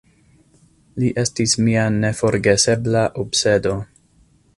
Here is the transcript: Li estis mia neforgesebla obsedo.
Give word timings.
Li 1.01 1.09
estis 1.23 1.53
mia 1.67 1.83
neforgesebla 1.97 3.05
obsedo. 3.25 3.75